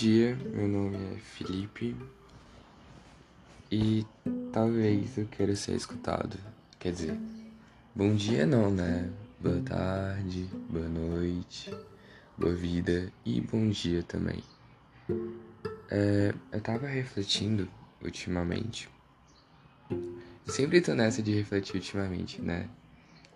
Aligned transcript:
dia, 0.00 0.34
meu 0.54 0.66
nome 0.66 0.96
é 0.96 1.18
Felipe 1.18 1.94
e 3.70 4.06
talvez 4.50 5.18
eu 5.18 5.26
queira 5.26 5.54
ser 5.54 5.74
escutado. 5.74 6.38
Quer 6.78 6.92
dizer, 6.92 7.20
bom 7.94 8.14
dia 8.14 8.46
não, 8.46 8.70
né? 8.70 9.12
Boa 9.38 9.60
tarde, 9.60 10.48
boa 10.70 10.88
noite, 10.88 11.70
boa 12.38 12.54
vida 12.54 13.12
e 13.26 13.42
bom 13.42 13.68
dia 13.68 14.02
também. 14.02 14.42
É, 15.90 16.32
eu 16.50 16.60
tava 16.62 16.86
refletindo 16.86 17.68
ultimamente. 18.02 18.88
Sempre 20.46 20.80
tô 20.80 20.94
nessa 20.94 21.22
de 21.22 21.34
refletir 21.34 21.74
ultimamente, 21.74 22.40
né? 22.40 22.70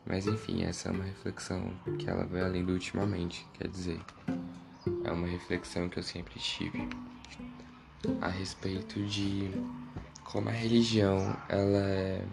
Mas 0.06 0.26
enfim, 0.26 0.62
essa 0.62 0.88
é 0.88 0.92
uma 0.92 1.04
reflexão 1.04 1.74
que 1.98 2.08
ela 2.08 2.24
vai 2.24 2.40
além 2.40 2.64
do 2.64 2.72
ultimamente, 2.72 3.46
quer 3.52 3.68
dizer 3.68 4.00
é 5.04 5.10
uma 5.10 5.26
reflexão 5.26 5.88
que 5.88 5.98
eu 5.98 6.02
sempre 6.02 6.38
tive 6.38 6.88
a 8.20 8.28
respeito 8.28 9.02
de 9.04 9.50
como 10.24 10.48
a 10.48 10.52
religião 10.52 11.36
ela 11.48 11.86
é 11.88 12.24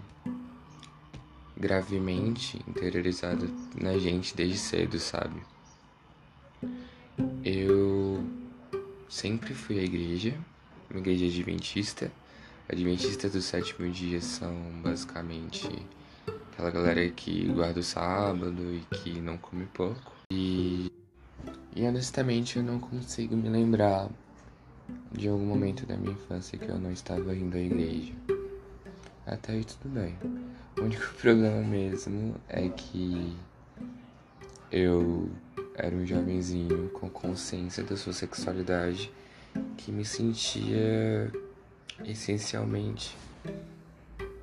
gravemente 1.56 2.60
interiorizada 2.68 3.48
na 3.80 3.98
gente 3.98 4.36
desde 4.36 4.58
cedo, 4.58 5.00
sabe? 5.00 5.42
Eu 7.44 8.24
sempre 9.08 9.54
fui 9.54 9.80
à 9.80 9.84
igreja, 9.84 10.36
uma 10.90 11.00
igreja 11.00 11.26
adventista. 11.26 12.12
Adventista 12.68 13.30
do 13.30 13.42
sétimo 13.42 13.90
dia 13.92 14.22
são 14.22 14.54
basicamente 14.82 15.68
aquela 16.52 16.72
galera 16.72 17.08
que 17.10 17.46
guarda 17.48 17.80
o 17.80 17.84
sábado 17.84 18.74
e 18.74 18.96
que 18.96 19.20
não 19.20 19.38
come 19.38 19.66
pouco. 19.74 20.14
E 20.32 20.92
e 21.76 21.86
honestamente 21.86 22.58
eu 22.58 22.64
não 22.64 22.80
consigo 22.80 23.36
me 23.36 23.50
lembrar 23.50 24.10
de 25.12 25.28
algum 25.28 25.46
momento 25.46 25.86
da 25.86 25.96
minha 25.96 26.14
infância 26.14 26.58
que 26.58 26.68
eu 26.68 26.78
não 26.78 26.92
estava 26.92 27.36
indo 27.36 27.56
à 27.56 27.60
igreja. 27.60 28.14
Até 29.26 29.54
aí 29.54 29.64
tudo 29.64 29.94
bem. 29.94 30.18
O 30.78 30.82
único 30.82 31.08
problema 31.16 31.62
mesmo 31.62 32.36
é 32.50 32.68
que 32.70 33.36
eu 34.72 35.30
era 35.76 35.96
um 35.96 36.06
jovenzinho 36.06 36.90
com 36.90 37.10
consciência 37.10 37.84
da 37.84 37.96
sua 37.96 38.14
sexualidade 38.14 39.12
que 39.78 39.92
me 39.92 40.06
sentia 40.06 41.32
essencialmente 42.06 43.16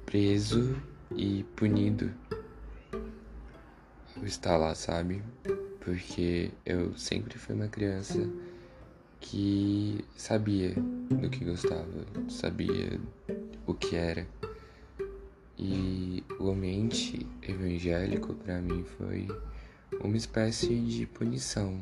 preso 0.05 0.77
e 1.15 1.45
punido 1.57 2.11
ao 4.17 4.25
estar 4.25 4.57
lá, 4.57 4.75
sabe? 4.75 5.23
Porque 5.81 6.51
eu 6.65 6.97
sempre 6.97 7.39
fui 7.39 7.55
uma 7.55 7.69
criança 7.69 8.19
que 9.21 10.05
sabia 10.17 10.75
do 10.75 11.29
que 11.29 11.45
gostava, 11.45 11.87
sabia 12.29 13.01
o 13.67 13.75
que 13.75 13.97
era. 13.97 14.27
E 15.59 16.23
o 16.39 16.51
ambiente 16.51 17.27
evangélico 17.43 18.35
para 18.35 18.61
mim 18.61 18.85
foi 18.97 19.27
uma 20.01 20.17
espécie 20.17 20.79
de 20.79 21.07
punição, 21.07 21.81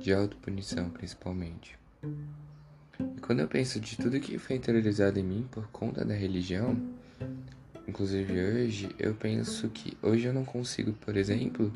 de 0.00 0.12
autopunição 0.12 0.88
principalmente. 0.90 1.78
E 3.16 3.20
quando 3.20 3.40
eu 3.40 3.48
penso 3.48 3.78
de 3.78 3.96
tudo 3.96 4.18
que 4.18 4.38
foi 4.38 4.56
interiorizado 4.56 5.18
em 5.18 5.22
mim 5.22 5.46
por 5.50 5.68
conta 5.68 6.04
da 6.04 6.14
religião, 6.14 6.76
inclusive 7.86 8.32
hoje, 8.32 8.88
eu 8.98 9.14
penso 9.14 9.68
que 9.68 9.96
hoje 10.02 10.26
eu 10.26 10.32
não 10.32 10.44
consigo, 10.44 10.92
por 10.94 11.16
exemplo, 11.16 11.70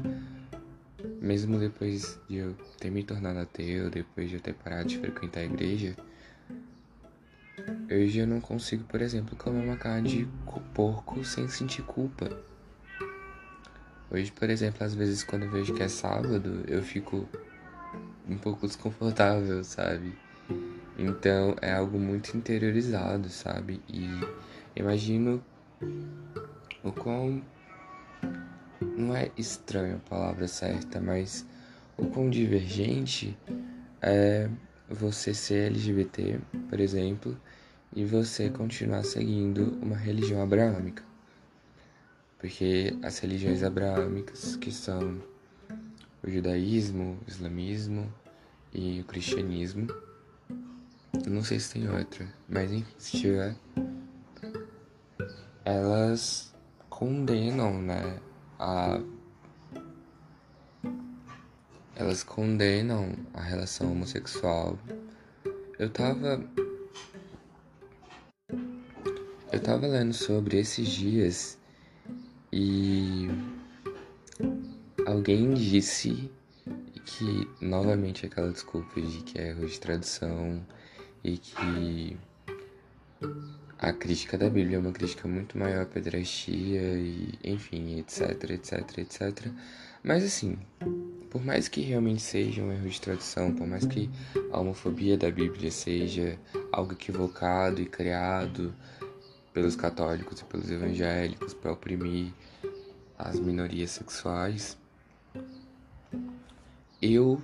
mesmo 1.20 1.58
depois 1.58 2.18
de 2.28 2.36
eu 2.36 2.54
ter 2.78 2.90
me 2.90 3.02
tornado 3.02 3.38
ateu, 3.38 3.90
depois 3.90 4.28
de 4.28 4.36
eu 4.36 4.40
ter 4.40 4.54
parado 4.54 4.88
de 4.88 4.98
frequentar 4.98 5.40
a 5.40 5.44
igreja, 5.44 5.96
hoje 7.90 8.18
eu 8.18 8.26
não 8.26 8.40
consigo, 8.40 8.84
por 8.84 9.00
exemplo, 9.00 9.36
comer 9.36 9.64
uma 9.64 9.76
carne 9.76 10.08
de 10.08 10.28
porco 10.74 11.24
sem 11.24 11.48
sentir 11.48 11.82
culpa. 11.82 12.28
Hoje, 14.10 14.30
por 14.32 14.50
exemplo, 14.50 14.84
às 14.84 14.94
vezes 14.94 15.24
quando 15.24 15.44
eu 15.44 15.50
vejo 15.50 15.74
que 15.74 15.82
é 15.82 15.88
sábado, 15.88 16.64
eu 16.68 16.82
fico 16.82 17.28
um 18.28 18.36
pouco 18.36 18.66
desconfortável, 18.66 19.64
sabe? 19.64 20.14
Então 20.98 21.56
é 21.60 21.72
algo 21.72 21.98
muito 21.98 22.36
interiorizado, 22.36 23.28
sabe? 23.28 23.80
E 23.88 24.08
imagino 24.76 25.42
o 26.82 26.92
quão 26.92 27.42
não 28.96 29.14
é 29.16 29.30
estranho 29.36 29.96
a 29.96 30.08
palavra 30.08 30.46
certa, 30.48 31.00
mas 31.00 31.46
o 31.96 32.06
quão 32.06 32.28
divergente 32.30 33.36
é 34.00 34.48
você 34.88 35.32
ser 35.32 35.68
LGBT, 35.68 36.40
por 36.68 36.80
exemplo, 36.80 37.36
e 37.94 38.04
você 38.04 38.50
continuar 38.50 39.04
seguindo 39.04 39.78
uma 39.82 39.96
religião 39.96 40.42
abraâmica. 40.42 41.02
Porque 42.38 42.96
as 43.02 43.18
religiões 43.18 43.62
abraâmicas, 43.62 44.56
que 44.56 44.72
são 44.72 45.22
o 46.22 46.30
judaísmo, 46.30 47.18
o 47.26 47.30
islamismo 47.30 48.12
e 48.72 49.00
o 49.00 49.04
cristianismo, 49.04 49.86
não 51.26 51.44
sei 51.44 51.60
se 51.60 51.74
tem 51.74 51.88
outra, 51.88 52.26
mas 52.48 52.72
enfim, 52.72 52.94
se 52.98 53.18
tiver, 53.18 53.56
elas 55.64 56.52
condenam, 56.88 57.80
né, 57.80 58.18
a 58.62 59.00
elas 61.96 62.22
condenam 62.22 63.12
a 63.34 63.40
relação 63.40 63.90
homossexual. 63.90 64.78
Eu 65.78 65.90
tava 65.90 66.40
eu 69.52 69.60
tava 69.60 69.86
lendo 69.86 70.14
sobre 70.14 70.58
esses 70.58 70.88
dias 70.88 71.58
e 72.52 73.28
alguém 75.06 75.54
disse 75.54 76.30
que 77.04 77.48
novamente 77.60 78.26
aquela 78.26 78.52
desculpa 78.52 79.00
de 79.00 79.22
que 79.22 79.40
é 79.40 79.48
erro 79.48 79.66
de 79.66 79.80
tradução 79.80 80.64
e 81.24 81.36
que 81.36 82.16
a 83.82 83.92
crítica 83.92 84.38
da 84.38 84.48
Bíblia 84.48 84.76
é 84.76 84.78
uma 84.78 84.92
crítica 84.92 85.26
muito 85.26 85.58
maior 85.58 85.82
à 85.82 85.84
pedrastia 85.84 86.80
e, 86.80 87.36
enfim, 87.42 87.98
etc, 87.98 88.50
etc, 88.50 88.98
etc. 88.98 89.48
Mas 90.04 90.22
assim, 90.22 90.56
por 91.28 91.44
mais 91.44 91.66
que 91.66 91.80
realmente 91.80 92.22
seja 92.22 92.62
um 92.62 92.70
erro 92.72 92.88
de 92.88 93.00
tradução, 93.00 93.52
por 93.52 93.66
mais 93.66 93.84
que 93.84 94.08
a 94.52 94.60
homofobia 94.60 95.18
da 95.18 95.28
Bíblia 95.32 95.68
seja 95.72 96.38
algo 96.70 96.92
equivocado 96.92 97.82
e 97.82 97.86
criado 97.86 98.72
pelos 99.52 99.74
católicos 99.74 100.38
e 100.38 100.44
pelos 100.44 100.70
evangélicos 100.70 101.52
para 101.52 101.72
oprimir 101.72 102.32
as 103.18 103.40
minorias 103.40 103.90
sexuais, 103.90 104.78
eu, 107.00 107.42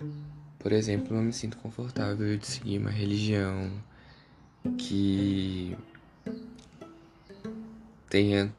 por 0.61 0.71
exemplo, 0.71 1.17
não 1.17 1.25
me 1.25 1.33
sinto 1.33 1.57
confortável 1.57 2.37
de 2.37 2.47
seguir 2.47 2.79
uma 2.79 2.91
religião 2.91 3.73
que 4.79 5.77
tenha 8.09 8.53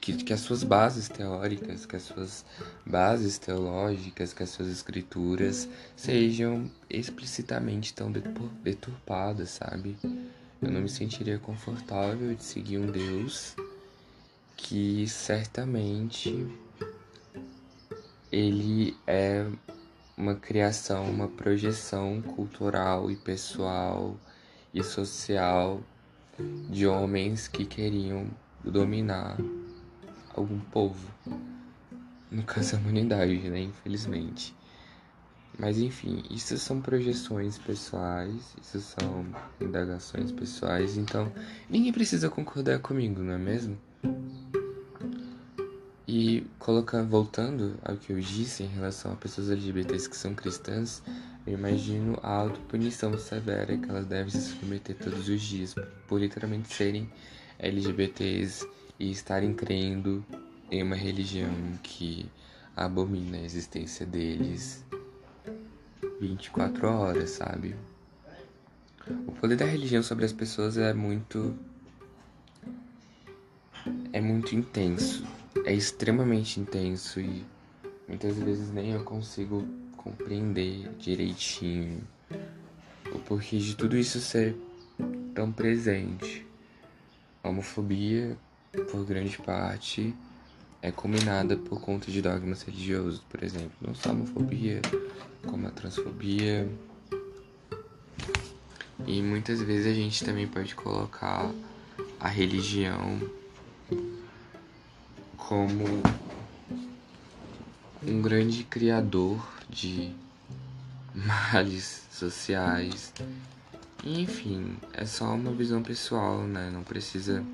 que, 0.00 0.12
que 0.14 0.32
as 0.32 0.40
suas 0.40 0.64
bases 0.64 1.08
teóricas, 1.08 1.86
que 1.86 1.94
as 1.94 2.02
suas 2.02 2.44
bases 2.84 3.38
teológicas, 3.38 4.32
que 4.32 4.42
as 4.42 4.50
suas 4.50 4.68
escrituras 4.68 5.68
sejam 5.94 6.68
explicitamente 6.90 7.94
tão 7.94 8.10
deturpadas, 8.10 9.50
sabe? 9.50 9.96
Eu 10.60 10.70
não 10.70 10.80
me 10.80 10.88
sentiria 10.88 11.38
confortável 11.38 12.34
de 12.34 12.42
seguir 12.42 12.78
um 12.78 12.86
Deus 12.86 13.54
que 14.56 15.06
certamente 15.08 16.48
ele 18.30 18.96
é 19.06 19.46
uma 20.16 20.34
criação, 20.34 21.08
uma 21.08 21.28
projeção 21.28 22.20
cultural 22.22 23.10
e 23.10 23.16
pessoal 23.16 24.16
e 24.74 24.82
social 24.82 25.80
de 26.70 26.86
homens 26.86 27.46
que 27.46 27.64
queriam 27.64 28.26
dominar 28.64 29.36
algum 30.34 30.58
povo. 30.58 31.08
No 32.30 32.42
caso, 32.44 32.76
a 32.76 32.78
humanidade, 32.78 33.48
né? 33.50 33.60
Infelizmente. 33.60 34.54
Mas 35.58 35.78
enfim, 35.78 36.22
isso 36.30 36.56
são 36.58 36.80
projeções 36.80 37.58
pessoais, 37.58 38.56
isso 38.60 38.80
são 38.80 39.26
indagações 39.60 40.32
pessoais, 40.32 40.96
então 40.96 41.30
ninguém 41.68 41.92
precisa 41.92 42.30
concordar 42.30 42.78
comigo, 42.78 43.20
não 43.20 43.34
é 43.34 43.38
mesmo? 43.38 43.78
E 46.08 46.46
colocando, 46.58 47.08
voltando 47.08 47.78
ao 47.84 47.96
que 47.96 48.12
eu 48.12 48.20
disse 48.20 48.62
em 48.62 48.66
relação 48.66 49.12
a 49.12 49.16
pessoas 49.16 49.50
LGBTs 49.50 50.08
que 50.08 50.16
são 50.16 50.34
cristãs, 50.34 51.02
eu 51.46 51.54
imagino 51.54 52.18
a 52.22 52.30
autopunição 52.30 53.16
severa 53.18 53.76
que 53.76 53.90
elas 53.90 54.06
devem 54.06 54.30
se 54.30 54.52
submeter 54.52 54.96
todos 54.96 55.28
os 55.28 55.40
dias 55.40 55.74
por 56.06 56.20
literalmente 56.20 56.72
serem 56.72 57.10
LGBTs 57.62 58.68
e 58.98 59.10
estarem 59.10 59.54
crendo 59.54 60.24
em 60.70 60.82
uma 60.82 60.96
religião 60.96 61.50
que 61.82 62.26
abomina 62.76 63.38
a 63.38 63.42
existência 63.42 64.04
deles 64.04 64.84
24 66.20 66.88
horas, 66.88 67.30
sabe? 67.30 67.74
O 69.26 69.32
poder 69.32 69.56
da 69.56 69.64
religião 69.64 70.02
sobre 70.02 70.24
as 70.24 70.32
pessoas 70.32 70.76
é 70.76 70.94
muito. 70.94 71.56
É 74.12 74.20
muito 74.20 74.54
intenso. 74.54 75.24
É 75.64 75.74
extremamente 75.74 76.60
intenso 76.60 77.20
e 77.20 77.44
muitas 78.06 78.36
vezes 78.36 78.70
nem 78.70 78.92
eu 78.92 79.04
consigo 79.04 79.66
compreender 79.96 80.88
direitinho 80.98 82.00
o 83.12 83.18
porquê 83.20 83.58
de 83.58 83.76
tudo 83.76 83.96
isso 83.96 84.20
ser 84.20 84.56
tão 85.34 85.52
presente. 85.52 86.46
A 87.42 87.48
homofobia, 87.48 88.36
por 88.90 89.04
grande 89.04 89.36
parte, 89.38 90.14
é 90.80 90.90
combinada 90.90 91.56
por 91.56 91.80
conta 91.80 92.10
de 92.10 92.22
dogmas 92.22 92.62
religiosos, 92.62 93.20
por 93.28 93.42
exemplo. 93.42 93.72
Não 93.80 93.94
só 93.94 94.10
a 94.10 94.12
homofobia, 94.12 94.80
como 95.46 95.66
a 95.66 95.70
transfobia. 95.70 96.68
E 99.06 99.20
muitas 99.20 99.60
vezes 99.60 99.86
a 99.86 99.94
gente 99.94 100.24
também 100.24 100.46
pode 100.46 100.74
colocar 100.74 101.50
a 102.20 102.28
religião 102.28 103.20
como 105.36 105.84
um 108.06 108.22
grande 108.22 108.64
criador 108.64 109.44
de 109.68 110.12
males 111.14 112.06
sociais. 112.10 113.12
Enfim, 114.04 114.76
é 114.92 115.06
só 115.06 115.32
uma 115.32 115.52
visão 115.52 115.80
pessoal, 115.80 116.42
né? 116.42 116.70
Não 116.72 116.82
precisa. 116.82 117.44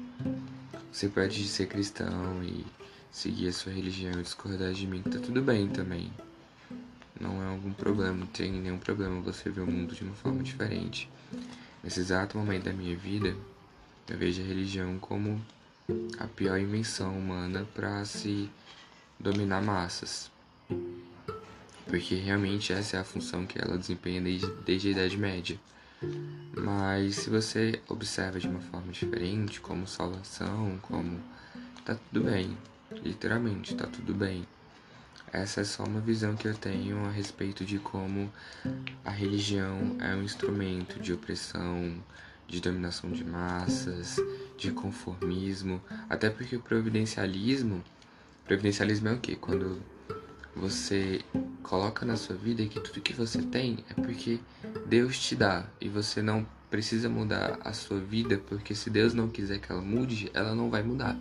Você 0.90 1.08
pode 1.08 1.46
ser 1.46 1.66
cristão 1.66 2.42
e 2.42 2.64
seguir 3.12 3.48
a 3.48 3.52
sua 3.52 3.72
religião 3.72 4.18
e 4.18 4.22
discordar 4.22 4.72
de 4.72 4.86
mim, 4.86 5.02
tá 5.02 5.18
tudo 5.18 5.42
bem 5.42 5.68
também. 5.68 6.10
Não 7.20 7.42
é 7.42 7.46
algum 7.48 7.72
problema, 7.72 8.16
não 8.16 8.26
tem 8.26 8.50
nenhum 8.50 8.78
problema 8.78 9.20
você 9.20 9.50
ver 9.50 9.60
o 9.60 9.66
mundo 9.66 9.94
de 9.94 10.04
uma 10.04 10.14
forma 10.14 10.42
diferente. 10.42 11.10
Nesse 11.82 12.00
exato 12.00 12.38
momento 12.38 12.64
da 12.64 12.72
minha 12.72 12.96
vida, 12.96 13.36
eu 14.08 14.16
vejo 14.16 14.40
a 14.40 14.46
religião 14.46 14.98
como 14.98 15.44
a 16.18 16.26
pior 16.26 16.58
invenção 16.58 17.18
humana 17.18 17.66
para 17.74 18.04
se 18.04 18.48
dominar 19.20 19.62
massas. 19.62 20.30
Porque 21.86 22.14
realmente 22.14 22.72
essa 22.72 22.96
é 22.96 23.00
a 23.00 23.04
função 23.04 23.46
que 23.46 23.58
ela 23.60 23.76
desempenha 23.76 24.20
desde, 24.20 24.46
desde 24.64 24.88
a 24.88 24.90
Idade 24.92 25.16
Média. 25.18 25.60
Mas 26.56 27.16
se 27.16 27.30
você 27.30 27.80
observa 27.88 28.38
de 28.38 28.48
uma 28.48 28.60
forma 28.60 28.92
diferente, 28.92 29.60
como 29.60 29.86
salvação, 29.86 30.78
como. 30.82 31.20
tá 31.84 31.94
tudo 31.94 32.24
bem. 32.24 32.56
Literalmente, 33.04 33.74
tá 33.74 33.86
tudo 33.86 34.14
bem. 34.14 34.46
Essa 35.32 35.60
é 35.60 35.64
só 35.64 35.84
uma 35.84 36.00
visão 36.00 36.34
que 36.36 36.48
eu 36.48 36.54
tenho 36.54 37.04
a 37.04 37.10
respeito 37.10 37.64
de 37.64 37.78
como 37.78 38.32
a 39.04 39.10
religião 39.10 39.96
é 40.00 40.14
um 40.14 40.22
instrumento 40.22 40.98
de 40.98 41.12
opressão, 41.12 42.02
de 42.46 42.60
dominação 42.62 43.10
de 43.10 43.24
massas, 43.24 44.16
de 44.56 44.72
conformismo, 44.72 45.82
até 46.08 46.30
porque 46.30 46.56
o 46.56 46.60
providencialismo, 46.60 47.84
providencialismo 48.46 49.08
é 49.08 49.12
o 49.12 49.18
quê? 49.18 49.36
Quando 49.36 49.82
você 50.60 51.20
coloca 51.62 52.04
na 52.04 52.16
sua 52.16 52.34
vida 52.34 52.64
que 52.66 52.80
tudo 52.80 53.00
que 53.00 53.12
você 53.12 53.40
tem 53.42 53.84
é 53.88 53.94
porque 53.94 54.40
Deus 54.86 55.18
te 55.18 55.36
dá 55.36 55.64
e 55.80 55.88
você 55.88 56.20
não 56.20 56.46
precisa 56.70 57.08
mudar 57.08 57.58
a 57.62 57.72
sua 57.72 57.98
vida 57.98 58.40
porque 58.48 58.74
se 58.74 58.90
Deus 58.90 59.14
não 59.14 59.28
quiser 59.28 59.58
que 59.58 59.70
ela 59.70 59.80
mude, 59.80 60.30
ela 60.34 60.54
não 60.54 60.68
vai 60.68 60.82
mudar. 60.82 61.16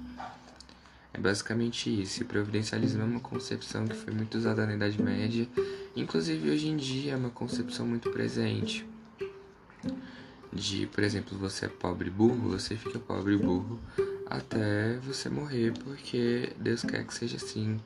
É 1.14 1.20
basicamente 1.20 1.90
isso. 2.02 2.22
E 2.22 2.26
providencialismo 2.26 3.02
é 3.02 3.06
uma 3.06 3.20
concepção 3.20 3.88
que 3.88 3.96
foi 3.96 4.14
muito 4.14 4.38
usada 4.38 4.66
na 4.66 4.76
Idade 4.76 5.02
Média, 5.02 5.48
inclusive 5.96 6.50
hoje 6.50 6.68
em 6.68 6.78
dia 6.78 7.14
é 7.14 7.16
uma 7.16 7.30
concepção 7.30 7.86
muito 7.86 8.10
presente. 8.12 8.86
De, 10.52 10.88
por 10.88 11.04
exemplo, 11.04 11.38
você 11.38 11.66
é 11.66 11.70
pobre 11.70 12.10
burro, 12.10 12.50
você 12.50 12.76
fica 12.76 12.98
pobre 13.00 13.38
burro 13.38 13.80
até 14.26 14.98
você 14.98 15.30
morrer, 15.30 15.74
porque 15.84 16.54
Deus 16.58 16.82
quer 16.84 17.06
que 17.06 17.14
seja 17.14 17.38
assim, 17.38 17.80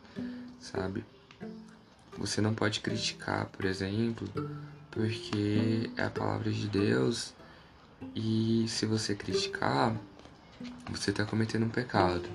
sabe? 0.60 1.04
Você 2.18 2.42
não 2.42 2.54
pode 2.54 2.82
criticar, 2.82 3.46
por 3.48 3.66
exemplo, 3.66 4.28
porque 4.92 5.90
é 5.98 6.04
a 6.04 6.10
palavra 6.10 6.52
de 6.52 6.68
Deus 6.68 7.34
e 8.16 8.66
se 8.68 8.86
você 8.86 9.16
criticar, 9.16 9.96
você 10.90 11.12
está 11.12 11.26
cometendo 11.26 11.66
um 11.66 11.70
pecado. 11.70 12.28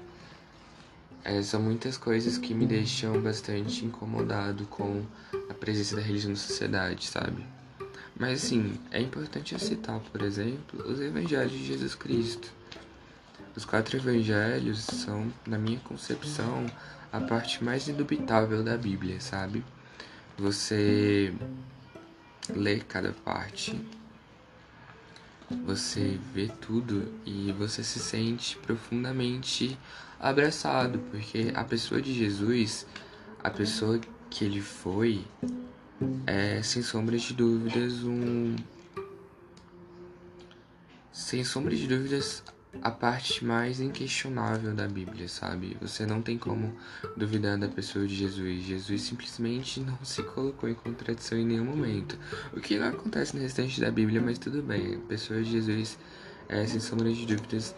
É, 1.23 1.43
são 1.43 1.61
muitas 1.61 1.99
coisas 1.99 2.39
que 2.39 2.55
me 2.55 2.67
deixam 2.67 3.21
bastante 3.21 3.85
incomodado 3.85 4.65
com 4.67 5.05
a 5.51 5.55
presença 5.55 5.97
da 5.97 6.03
religião 6.03 6.31
na 6.31 6.37
sociedade, 6.37 7.07
sabe? 7.07 7.45
Mas 8.19 8.45
assim, 8.45 8.79
é 8.91 9.01
importante 9.01 9.59
citar, 9.59 10.01
por 10.01 10.23
exemplo, 10.23 10.89
os 10.89 11.01
evangelhos 11.01 11.53
de 11.53 11.67
Jesus 11.67 11.95
Cristo. 11.95 12.49
Os 13.57 13.65
quatro 13.65 13.97
evangelhos 13.97 14.81
são, 14.81 15.33
na 15.47 15.57
minha 15.57 15.81
concepção, 15.81 16.67
a 17.11 17.19
parte 17.21 17.65
mais 17.65 17.89
indubitável 17.89 18.63
da 18.63 18.77
Bíblia, 18.77 19.19
sabe? 19.19 19.65
Você 20.37 21.35
lê 22.55 22.81
cada 22.81 23.13
parte, 23.25 23.81
você 25.65 26.21
vê 26.35 26.49
tudo 26.49 27.11
e 27.25 27.51
você 27.53 27.83
se 27.83 27.99
sente 27.99 28.59
profundamente 28.59 29.79
abraçado, 30.21 30.99
porque 31.11 31.51
a 31.55 31.65
pessoa 31.65 32.03
de 32.03 32.13
Jesus, 32.13 32.87
a 33.43 33.49
pessoa 33.49 33.99
que 34.29 34.45
ele 34.45 34.61
foi, 34.61 35.25
é 36.27 36.63
sem 36.63 36.83
sombra 36.83 37.17
de 37.17 37.33
dúvidas 37.33 38.03
um. 38.05 38.55
Sem 41.11 41.43
sombra 41.43 41.75
de 41.75 41.87
dúvidas, 41.87 42.43
a 42.83 42.91
parte 42.91 43.45
mais 43.45 43.81
inquestionável 43.81 44.75
da 44.75 44.87
Bíblia, 44.87 45.29
sabe? 45.29 45.77
Você 45.81 46.07
não 46.07 46.23
tem 46.23 46.39
como 46.39 46.75
duvidar 47.17 47.59
da 47.59 47.69
pessoa 47.69 48.07
de 48.07 48.15
Jesus. 48.15 48.63
Jesus 48.63 49.03
simplesmente 49.03 49.81
não 49.81 49.99
se 50.03 50.23
colocou 50.23 50.69
em 50.69 50.75
contradição 50.75 51.39
em 51.39 51.45
nenhum 51.45 51.65
momento. 51.65 52.19
O 52.53 52.61
que 52.61 52.79
não 52.79 52.89
acontece 52.89 53.37
no 53.37 53.43
restante 53.43 53.81
da 53.81 53.91
Bíblia, 53.91 54.21
mas 54.21 54.39
tudo 54.39 54.63
bem. 54.63 54.97
A 54.97 55.09
pessoa 55.09 55.43
de 55.43 55.51
Jesus 55.51 55.99
é, 56.49 56.67
sem 56.67 56.81
sombra 56.81 57.13
de 57.13 57.27
dúvidas, 57.27 57.75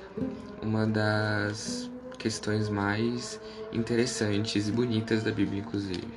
uma 0.63 0.87
das 0.87 1.91
questões 2.19 2.69
mais 2.69 3.41
interessantes 3.73 4.69
e 4.69 4.73
bonitas 4.73 5.23
da 5.23 5.31
Bíblia, 5.31 5.61
inclusive. 5.61 6.09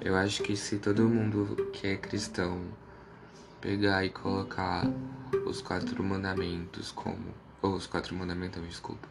Eu 0.00 0.16
acho 0.16 0.42
que 0.42 0.56
se 0.56 0.78
todo 0.78 1.08
mundo 1.08 1.70
que 1.72 1.86
é 1.86 1.96
cristão 1.96 2.60
pegar 3.60 4.04
e 4.04 4.10
colocar 4.10 4.86
os 5.46 5.60
quatro 5.60 6.02
mandamentos 6.02 6.90
como 6.92 7.34
ou 7.62 7.74
os 7.74 7.86
quatro 7.86 8.14
mandamentos, 8.14 8.62
desculpa, 8.66 9.08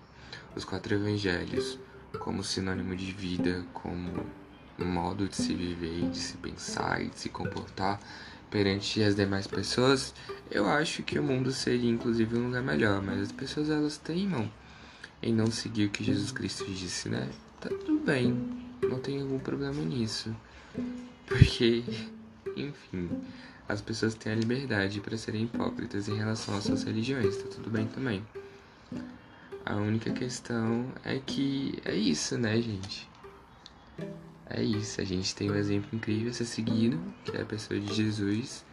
os 0.56 0.64
quatro 0.64 0.96
evangelhos 0.96 1.78
como 2.20 2.44
sinônimo 2.44 2.96
de 2.96 3.12
vida, 3.12 3.66
como 3.74 4.25
modo 4.78 5.28
de 5.28 5.36
se 5.36 5.54
viver, 5.54 6.10
de 6.10 6.18
se 6.18 6.38
pensar 6.38 7.02
e 7.02 7.10
de 7.10 7.20
se 7.20 7.30
comportar 7.30 8.00
perante 8.50 9.02
as 9.04 9.16
demais 9.16 9.48
pessoas, 9.48 10.14
eu 10.50 10.68
acho 10.68 11.04
que 11.04 11.20
o 11.20 11.24
mundo 11.24 11.52
seria 11.52 11.90
inclusive 11.90 12.38
um 12.38 12.46
lugar 12.46 12.64
melhor, 12.64 13.02
mas 13.02 13.22
as 13.22 13.32
pessoas 13.32 13.70
elas 13.70 13.98
teimam 13.98 14.50
em 15.22 15.34
não 15.34 15.48
seguir 15.48 15.86
o 15.86 15.90
que 15.90 16.04
Jesus 16.04 16.32
Cristo 16.32 16.66
disse, 16.66 17.10
né? 17.10 17.30
Tá 17.60 17.70
tudo 17.70 18.00
bem, 18.00 18.34
não 18.82 19.00
tem 19.00 19.22
algum 19.22 19.40
problema 19.40 19.82
nisso. 19.82 20.36
Porque, 21.25 21.84
enfim, 22.56 23.10
as 23.67 23.81
pessoas 23.81 24.13
têm 24.13 24.34
a 24.34 24.36
liberdade 24.36 25.00
para 25.01 25.17
serem 25.17 25.43
hipócritas 25.43 26.07
em 26.07 26.15
relação 26.15 26.55
às 26.55 26.63
suas 26.63 26.84
religiões, 26.84 27.38
tá 27.38 27.50
tudo 27.50 27.69
bem 27.69 27.88
também. 27.88 28.25
A 29.65 29.75
única 29.75 30.12
questão 30.12 30.91
é 31.03 31.19
que 31.19 31.79
é 31.84 31.95
isso, 31.95 32.38
né, 32.38 32.62
gente? 32.62 33.10
É 34.48 34.62
isso, 34.62 35.01
a 35.01 35.03
gente 35.03 35.34
tem 35.34 35.50
um 35.50 35.55
exemplo 35.55 35.89
incrível 35.91 36.29
a 36.29 36.34
ser 36.34 36.45
seguido, 36.45 37.01
que 37.24 37.36
é 37.36 37.41
a 37.41 37.45
pessoa 37.45 37.79
de 37.79 37.91
Jesus, 37.91 38.63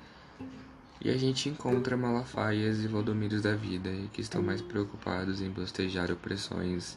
e 1.01 1.11
a 1.11 1.17
gente 1.17 1.49
encontra 1.49 1.97
malafaias 1.97 2.85
e 2.85 2.87
valdomírios 2.87 3.43
da 3.43 3.57
vida 3.57 3.91
que 4.13 4.21
estão 4.21 4.43
mais 4.43 4.61
preocupados 4.61 5.41
em 5.41 5.51
bostejar 5.51 6.13
opressões 6.13 6.97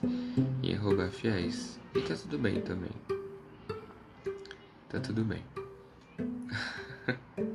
e 0.61 0.71
em 0.71 0.75
roubar 0.75 1.09
fiéis. 1.09 1.79
E 1.95 2.01
tá 2.01 2.15
tudo 2.15 2.37
bem 2.37 2.61
também. 2.61 2.91
Tá 4.89 4.99
tudo 4.99 5.23
bem. 5.23 5.43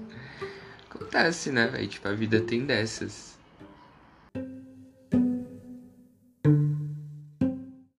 Acontece, 1.12 1.50
né, 1.52 1.66
velho? 1.68 1.88
Tipo, 1.88 2.08
a 2.08 2.12
vida 2.14 2.40
tem 2.40 2.64
dessas. 2.66 3.39